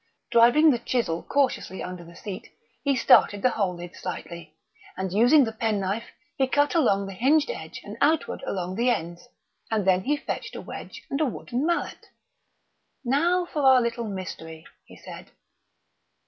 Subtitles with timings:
[0.31, 2.47] Driving the chisel cautiously under the seat,
[2.81, 4.55] he started the whole lid slightly.
[4.97, 9.27] Again using the penknife, he cut along the hinged edge and outward along the ends;
[9.69, 12.07] and then he fetched a wedge and a wooden mallet.
[13.05, 15.29] "Now for our little mystery" he said.